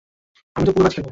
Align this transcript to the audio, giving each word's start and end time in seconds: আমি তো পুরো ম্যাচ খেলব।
আমি 0.55 0.65
তো 0.65 0.71
পুরো 0.71 0.83
ম্যাচ 0.83 0.93
খেলব। 0.93 0.99